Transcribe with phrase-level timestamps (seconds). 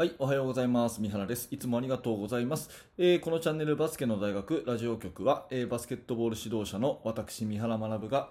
[0.00, 0.98] はい、おはようございます。
[1.02, 1.46] 三原です。
[1.50, 2.70] いつもありがとうございます。
[2.96, 8.30] えーこのチャンネルバスケの大学ラジオ局は、えーバスケットボール指導者の私、三原学が、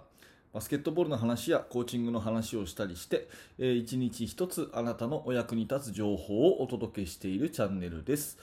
[0.51, 3.29] バスケットボールの話やコーチングの話をしたりして、
[3.59, 8.39] えー一日一つあなたのお役に立つ情報をお届けしているチャンネルです。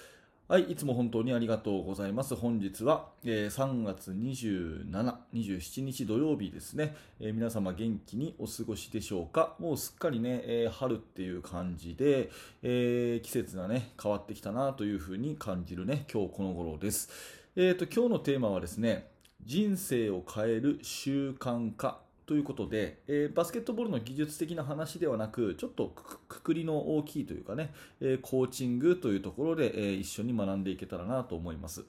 [0.48, 2.36] はい、いつも本当にありがとうございます。
[2.36, 9.56] 本日は、えー3月27、27日土曜日ですね、えー皆様元気にお過ごしでしょうか？
[9.58, 12.30] もうすっかりね、えー春っていう感じで、
[12.62, 17.10] えー季節がね、変わってきたなというふうに感じるね、今日この頃です。
[17.56, 19.08] えーと、今日のテーマはですね、
[19.44, 25.92] 人生を変える習慣化ということで、えーバスケットボールの技術的な話ではなく、ちょっと
[26.28, 31.84] くくりの大きいというかね、えーコーチングというところで、えー一緒に学んでいけたらなと思います。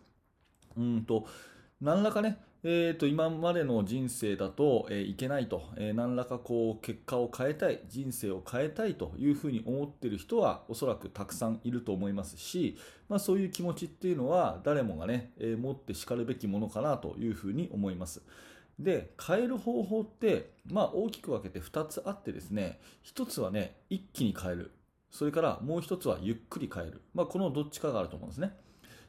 [0.77, 1.25] うんと、
[1.81, 12.77] 何らかね、えー、と今までの人生だと、えーいけないと、えー何らかこう結果を変えたい、人生を変えたいというふうに思っている人はおそらくたくさんいると思いますし、
[13.09, 18.21] まあ、そういう気持ちっていうのは誰もがね、えー持ってしかるべきものかなというふうに思います。
[18.79, 24.71] で変える方法って、まあ、大きく分けて2つあってですね1つはね一気に変える。
[25.09, 28.51] それからもう1つはゆっくり変える、まあ、このどっちかがあると思うんですね。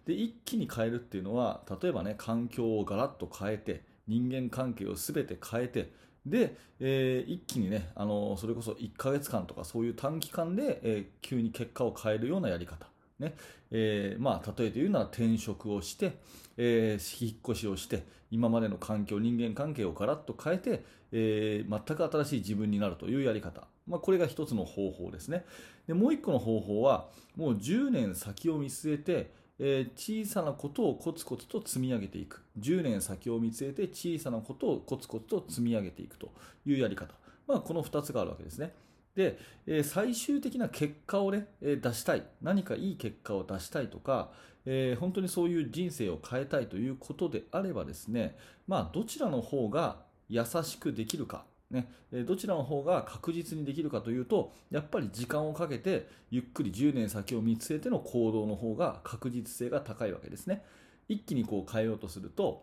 [0.06, 5.92] で一気に変えるっていうのは例えばね環境をガラッと変えて人間関係を全て変えて
[6.24, 12.86] で、えー一気にねあのそれこそ1ヶ月間とかそういう短期間で、えー急に結果を変えるようなやり方。
[13.18, 13.34] ね。
[13.70, 16.18] えーまあ、例えて言うなら転職をして、
[16.56, 25.44] えー引っ越しをして今までの環境人間関係をガラッと変えて、えー全く新しい自分になるというやり方、まあ、これが一つの方法ですね。
[25.86, 32.42] でもう一個の方法はもう10年先を見据えて、え小さなことをコツコツと積み上げていく。
[32.58, 36.32] 10年先を見据えて小さなことをコツコツと積み上げていくと
[36.66, 37.14] いうやり方、
[37.46, 38.72] まあ、この2つがあるわけですね。
[39.18, 42.22] で、え最終的な結果を、ね、え出したい。
[42.40, 44.30] 何かいい結果を出したいとか、
[44.64, 48.36] えー本当にそういう人生を変えたいということであればですね、
[48.68, 49.96] まあ、どちらの方が
[50.28, 60.62] 優しくできるか、ね、えどちらの方が確実にできるかというとやっぱり時間をかけてゆっくり10年先を見据えての行動の方が確実性が高いわけですね。
[61.08, 62.62] 一気にこう変えようとすると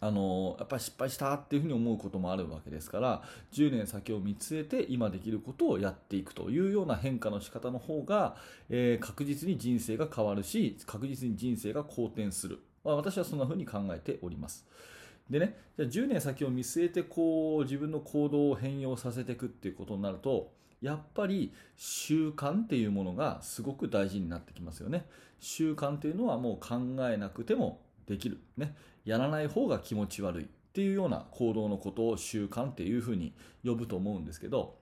[0.00, 8.36] あのやっぱり失敗したっていうふうに思うこともあるわけですから10年先を見据えて今できることをやっていくというような変化の仕方の方が、
[8.68, 14.66] えー確実に人生が変わるし確実に人生が好転する、まあ、私はそんなふうに考えております。
[15.30, 20.52] でねじゃあ10年先を見据えてこう自分の行動を変容させていくっていうことになると
[20.82, 25.06] やっぱり習慣っていうものがすごく大事になってきますよね。
[25.40, 26.76] 習慣っていうのはもう考
[27.10, 28.38] えなくてもできる。
[28.56, 28.76] ね。
[29.06, 33.32] やらない方が気持ち悪いっていうような行動のことを習慣っていうふうに
[33.64, 34.76] 呼ぶと思うんですけど、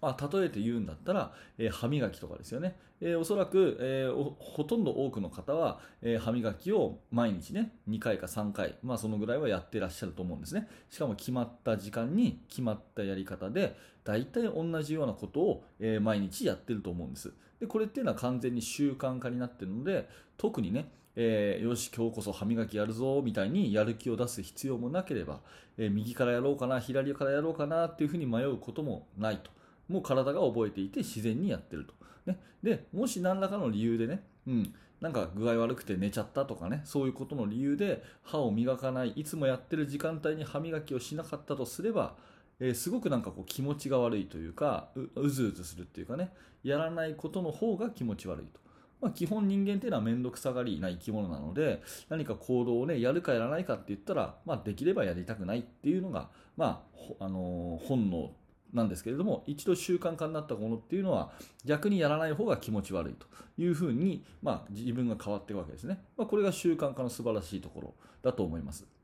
[0.00, 10.66] まあ、例えて言うんだったら、えー歯磨きとかですよね、えーおそらく、えーほとんど多くの方は、え歯磨きを毎日ね2回か3回、まあ、そのぐらいはやってらっしゃると思うんですね。
[10.88, 17.34] しかも決まった時間に決まったやり方で大体同じようなことを、え毎日やってると思うんです。
[17.60, 25.40] でこれっていうのは完全に習慣化になってるので特にねえーよし、今日こそ歯磨きやるぞみたいにやる気を出す必要もなければ、
[25.76, 29.50] えー右からやろうかな、左からやろうかなっていうふうに迷うこともないと。
[29.88, 31.94] もう体が覚えていて自然にやってると。
[32.26, 42.14] ね、で、もし何らかの理由でね、うん、なんか具合悪くて寝ちゃったとかね、そういうことの理由で歯を磨かない、いつもやってる時間帯に歯磨きをしなかったとすれば、
[42.60, 46.32] えーすごくなんかこう気持ちが悪いというかう、ずうずするっていうかね、
[46.62, 48.60] やらないことの方が気持ち悪いと。
[49.00, 56.84] まあ、基本人間っていうのは面倒くさがりな生き物なので何か行動をねやるかやらないかって言ったら、まあ、できればやりたくないっていうのが、ま
[57.18, 58.30] ああの本能
[58.72, 61.32] なんですけれども一度習慣化になったものっていうのは
[61.64, 63.26] 逆にやらない方が気持ち悪いと
[63.58, 68.99] いうふうに、まあ、自分が変わっていくわけですね、まあ、これが習慣化の素晴らしいところだと思います。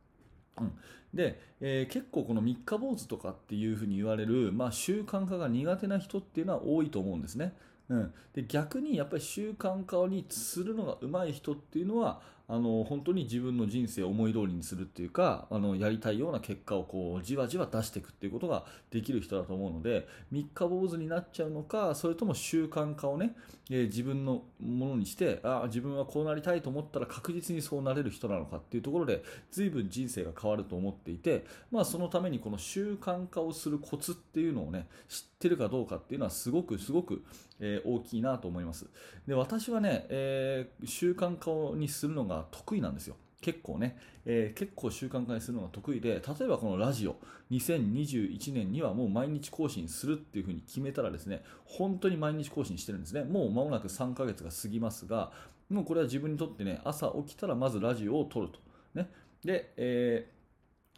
[0.61, 0.73] うん、
[1.15, 7.55] で、えー結構この三日坊主とかっていうふうに言われる、まあ、習慣化が苦手な人っていうのは多いと思うんですね。
[7.89, 23.35] うん、で逆にやっぱり習慣化にするのが上手い人っていうのはあの本当に自分の人生を思い通りにするっていうかあのやりたいような結果をこうじわじわ出していくっていうことができる人だと思うので三日坊主になっちゃうのかそれとも習慣化をね、
[23.71, 37.23] えー自分のものにしてあ自分はこうなりたいと思ったら確実にそうなれる人なのかっていうところで随分人生が変わると思っていて、まあ、そのためにこの習慣化をするコツっていうのをね知ってるかどうかっていうのはすごくすごく、
[37.61, 38.87] えー大きいなと思います。
[39.27, 47.17] で私はね、えー習慣化にするのが得意なんですよ結構ね、えー、結構習慣化にするのが得意で、例えばこのラジオ、
[47.51, 53.25] 2021年にはもう毎日更新するっていうふうに決めたらですね、本当に毎日更新してるんですね。
[53.25, 55.33] もう間もなく3ヶ月が過ぎますが、
[55.71, 58.59] もうこれは自分にとってね、朝起きたらまずラジオを撮ると。
[58.95, 59.11] ね。
[59.45, 60.29] で、え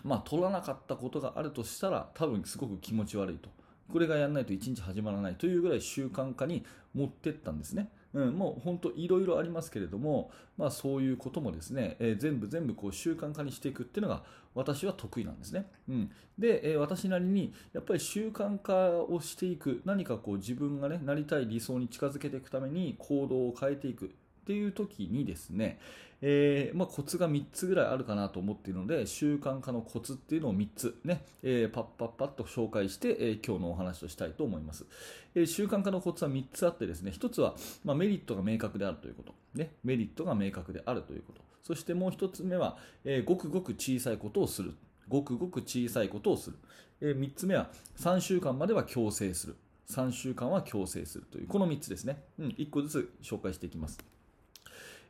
[0.05, 3.51] ー、まあ、撮らなかったことがあるとしたら、多分すごく気持ち悪いと。
[3.93, 6.65] これがやらないと1日始まらないというぐらい習慣化に
[6.95, 7.91] 持ってったんですね。
[8.15, 14.23] うん、もう本当いろいろありますけれども、まあ、そういうこともですね、えー、全部全部こう習慣化にしていくっていうのが
[14.55, 15.67] 私は得意なんですね。
[15.89, 24.15] うん、で、えー、私なりにやっぱり習慣化をしていく何かこう自分がねなりたい理想に近づけていくために行動を変えていく
[24.49, 25.79] っていう時にですね、
[26.23, 34.87] えー、まあ、コツが3つぐらいあるかなと思っているので、習慣化のコツっていうのを3つね、えー、パッパッパッと紹介して、えー、今日のお話をしたいと思います。
[35.35, 39.35] え習慣化のコツは3つあってですね、1つは、まあ、メリットが明確であるということ。
[39.55, 41.43] ね、メリットが明確であるということ。
[41.63, 44.73] そしてもう1つ目は、えごくごく小さいことをする。
[45.09, 46.57] ごくごく小さいことをする。
[47.03, 49.57] え3つ目は、3週間までは強制する。
[49.91, 52.23] 3週間は強制するという、この3つですね。
[52.39, 53.99] うん、1個ずつ紹介していきます。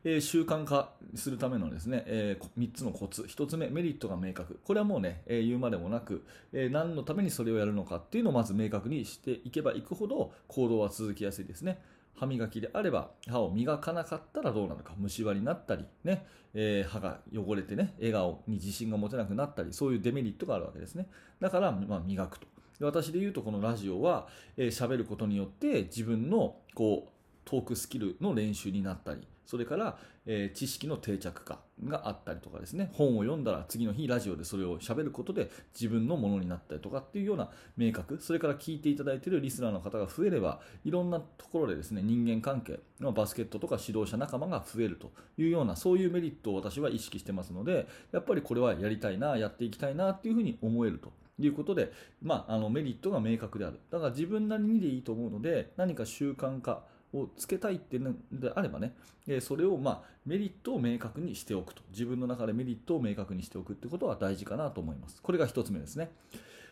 [0.03, 3.23] え、習慣化するためのですね、え、3つのコツ。
[3.23, 4.59] 1つ目、メリットが明確。
[4.63, 11.81] これはもうね、え、言うまでもなく、えー、何のためにそれをやるのかっていうのをまず明確にしていけばいくほど行動は続きやすいですね。
[12.19, 21.07] 歯磨きであれば歯を磨かなかったらどうなるか虫歯になったり、ねえー、歯が汚れてね笑顔に自信が持てなくなったりそういうデメリットがあるわけですね
[21.39, 22.47] だから、まあ、磨くと
[22.81, 27.09] 私で言うとこのラジオは喋、えー、ることによって自分のこう
[27.45, 29.97] トークスキルの練習になったりそれから、
[30.27, 51.11] えー、知識の定着化があったりとかですね、本を読んだら次の日ラジオでそれを喋ることで自分のものになったりとかっていうような明確、それから聞いていただいているリスナーの方が増えれば、いろんなところでですね、人間関係、バスケットとか指導者仲間が増えるというような、そういうメリットを私は意識してますので、やっぱりこれはやりたいな、やっていきたいなっていうふうに思えると。
[51.39, 51.91] いうことで、
[52.21, 53.79] まあ、あのメリットが明確である。
[53.89, 56.83] だから自分なりにでいいと思うので、何か習慣化、
[57.13, 58.93] をつけたいっていうのであればね、
[59.27, 61.81] えそれをまあメリットを明確にしておくと。
[61.91, 65.21] 自分の中でメリットを明確にしておくってことは大事かなと思います。
[65.21, 66.11] これが1つ目ですね。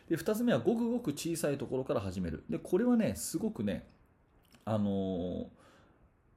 [0.08, 2.44] で、2つ目はごくごく小さいところから始める。
[2.48, 3.86] で、これはね、すごくね、
[4.64, 5.48] あの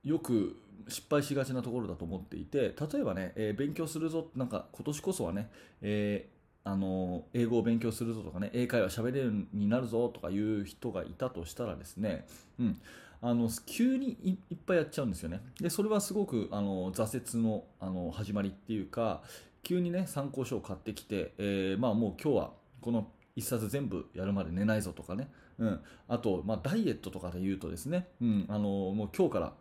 [0.05, 0.57] ー、よく
[0.87, 5.49] 失敗しがちなところだと思っていて、例えばね、えー、勉強するぞ、なんか今年こそはね、
[5.81, 12.25] えーあの英語を勉強するぞとかね英会話喋れるようになるぞとかいう人がいたとしたらですね、
[12.59, 12.81] うん、
[13.21, 14.17] あの急に
[14.49, 15.41] いっぱいやっちゃうんですよね。
[15.59, 19.21] でそれはすごくあの挫折のあの始まりっていうか
[19.63, 22.51] 急にね参考書を買ってきて、えー、まあ、もう今日は
[22.81, 23.07] この
[23.37, 25.29] 1冊全部やるまで寝ないぞとかね、
[25.59, 29.53] うん、あと、まあ、ダイエットとかで言うとですね、うん、あのもう今日から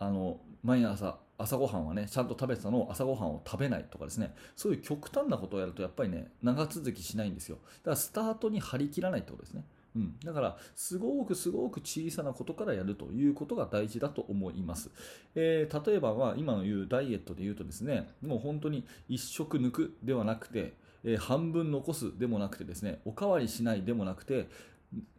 [0.00, 4.34] あの毎朝朝ごはんはねちゃんと食べてたのを朝ごはんを食べないとかですね。
[4.56, 7.58] そういう極端なことをやるとやっぱりね長続きしないんですよ。
[7.82, 9.64] だからスタートに張り切らないってことですね。
[9.96, 14.90] うん、だから、すごくすごく小さなことからやるということが大事だと思います。
[15.34, 20.74] えー、例えばは、今の言うダイエットで言うとですね、もう本当に1食抜くではなくて、
[21.04, 24.48] えー、半分残すでもなくてですね、おかわりしないでもなくて、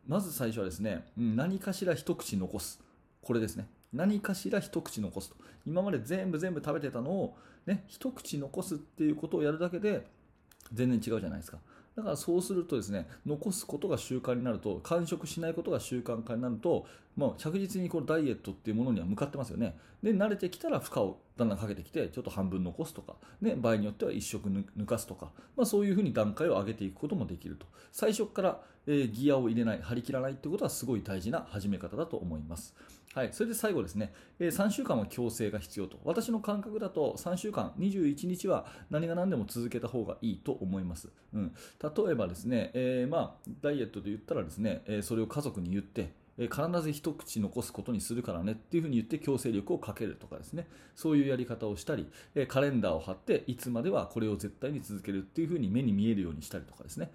[0.07, 2.81] まず最初はですね、何かしら一口残す。
[3.21, 3.67] これですね。
[3.93, 5.35] 何かしら一口残すと。
[5.65, 10.05] 今まで全部全部食べてたのを、ね、一口残すっていうことをやるだけで、
[10.73, 11.59] 全然違うじゃないですか。
[11.95, 19.77] だからそうするとですね、残すことが習慣になると、完食しないことが習慣化になると、まあ、着実にこのダイエットっていうものには向かってますよね。
[20.03, 27.65] で、慣れてきたら負荷をだんだんかけてきて、ちょっと半分残すとか、ね、場合によっては1食抜かすとか、まあ、そういうふうに段階を上げていくこともできると。
[27.91, 32.73] 最初から、えー、ギアを入れない、張り切らないってことはすごい大事な始め方だと思います。
[33.13, 35.99] はい、それで最後ですね、えー、3週間は強制が必要と。
[36.03, 41.09] 私の感覚だと3週間、21日は何が何でも続けた方がいいと思います。
[41.33, 50.67] うん、例えばですね、えー、まあ、ダイエットで言ったらですね、えそれを家族に言って、必ず一口残すことにするからねっていうふうに言って強制力をかけるとかですね。
[50.93, 52.07] そういうやり方をしたり、
[52.47, 57.11] カレンダーを貼っていつまではこれを絶対に続けるっていうふうに目に見えるようにしたりとかですね。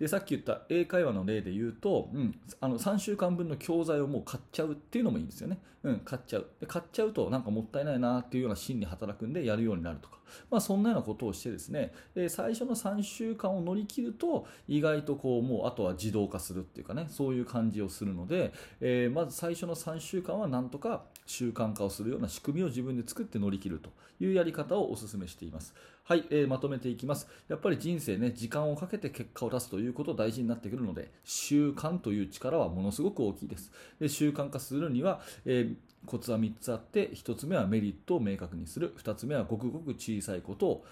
[0.00, 6.46] でさっき言った英会話の例で言うと、うん、あの3週間分の教材をもう買っちゃうっていうのもいいんですよね、うん、買っちゃう。
[6.58, 10.16] で買っちゃうとなんかもったいないなっていうような心理働くんでやるようになるとか、
[10.50, 11.92] まあ、そんなようなことをしてですね。
[12.14, 25.74] で最初の3週間を乗り切ると意外とこうもうあとは自動化するっていうかねそういう感じをするので、えー、まず最初の3週間はなんとか習慣化をするような仕組みを自分で作って乗り切るというやり方をお勧めしています。
[26.10, 27.28] はい、えー、まとめていきます。
[27.46, 33.70] やっぱり人生ね、時間をかけて結果を出すということ大事になってくるので、習慣という力はものすごく大きいです。
[34.00, 35.74] で習慣化するには、えー、
[36.06, 40.84] コツは3つあって、1つ目はメリットを明確にする、2つ目はごくごく小さいことを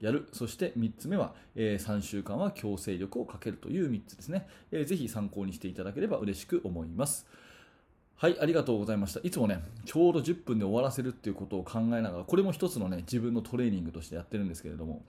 [0.00, 0.26] やる。
[0.32, 4.84] そして3つ目は、えー、3週間は強制力をかけるという3つですね、えー。
[4.86, 7.28] ぜひ参考にしていただければ嬉しく思います。
[8.16, 9.20] はい、ありがとうございました。
[9.22, 15.02] いつもね、ちょうど10分で終わらせるっていうことを考えながら、これも一つのね、自分のトレーニングとしてやってるんですけれども、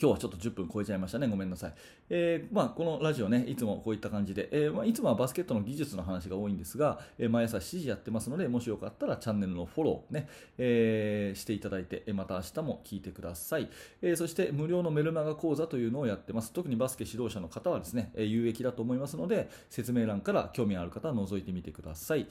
[0.00, 1.26] 今日はちょっと10分超えちゃいましたね。
[1.26, 1.74] ごめんなさい。
[2.10, 13.70] えー、まあ、このラジオね、いつもこういった感じで、えー、まあ、いつもはバスケットの技術の話が多いんですが、えー、毎朝7時やってますので、もしよかったらチャンネルのフォローね、えしていただいて、また明日も聞いてください。
[14.02, 16.52] えそして無料のメルマガ講座というのをやってます。
[16.52, 22.26] 特にバスケ指導者の方はですね、え有益だと思いますので、説明欄から興味ある方は覗いてみてください。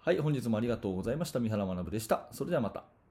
[0.00, 1.40] はい、本日もありがとうございました。
[1.40, 2.28] 三原学でした。
[2.32, 3.01] それではまた。